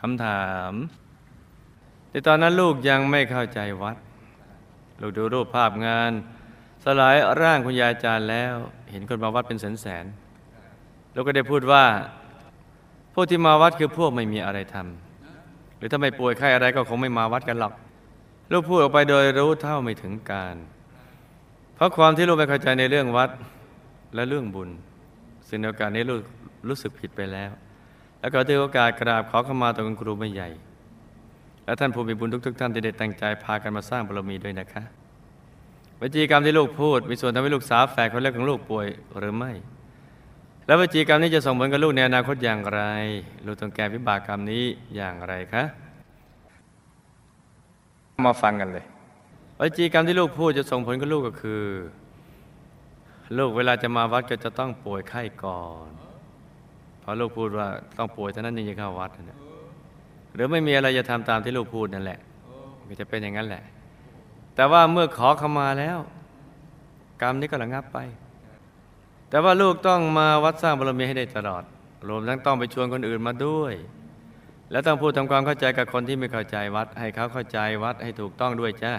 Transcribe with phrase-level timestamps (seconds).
[0.00, 0.72] คำถาม
[2.10, 3.96] ในตอนนั้นลูกยังไม่เข้าใจวัด
[5.00, 6.12] ลูกดูรูปภาพงาน
[6.84, 8.54] สลายร่างคุณยายจารย์แล้ว
[8.90, 10.04] เห็นคนมาวัดเป็นแสนแสน
[11.14, 11.84] ลูกก็ได้พูดว่า
[13.14, 17.72] พวกที่มาวัดคือพวกไม่มีอะไรทำหรือถ้าไม่ป่วยไข้อะไรก็คงไม่มาวัดกันหรอก
[18.52, 20.56] ลูกพูดออกไปโดยรู้เท่าไม่ถึงการ
[21.74, 23.30] เพราะความที่ลูกไม่เข้าใจในเรื่องวัด
[24.14, 24.70] และเรื่องบุญ
[25.48, 26.22] ซึ่งในโอกาสนี้ลูก
[26.68, 27.50] รู้สึกผิดไปแล้ว
[28.20, 30.48] แล้วก็ถือโอกาสกราบขอขมาต่อคุณครูไม่ใหญ่
[31.64, 34.82] และท่านผู้มีบุญทุกๆท่านที่ได้ตั้งใจพากันมาสร้างบารมีด้วยนะคะ
[36.00, 38.86] วจีกรรมที่ลูกพูด มีส่วนทำให้ลูกสาวแฝดคนแรกของลูกป่วย
[39.18, 39.52] หรือไม่
[40.66, 42.80] แล้ววจีกรรมนี้จะส่งผลกับลูกในอนาคตอย่างไร
[43.46, 44.64] ลูกต้องแก้วิบากกรรมนี้
[44.96, 45.64] อย่างไรคะ
[48.26, 48.84] มาฟังกันเลย
[49.58, 51.64] วจีกรรมที่ลูกพูดจะส่งผลกับลูกก็คือ
[53.38, 55.88] ลูกเวลาจะมาวัดก็จะต้องป่วยไข้ก่อน
[57.10, 59.38] พราะลูกพูดว่าต้องป่วยเท่านั้นถึงจะเข้าวัดนะ
[60.34, 62.18] หรือไม่มีอะไรจะทำตามที่ลูกพูดนั่นแหละ
[62.88, 63.62] ก็จะเป็นอย่างนั้นแหละ
[64.54, 65.98] แต่ว่าเมื่อขอขมาแล้ว
[67.22, 67.98] กรรมนี้ก็ระงับไป
[69.30, 71.62] แต่ว่าลูกต้องมาวัดสร้างบารมีให้ได้ตลอด
[72.08, 73.74] รวมทั้งต้องไปชวนคนอื่นมาด้วย
[74.70, 78.92] แล้วต้องพูดทำความเข้าใจกับคนที่ไม่เข้าใจวัด ให้เขาเข้าใจวัดให้ถูกต้องด้วยจ้า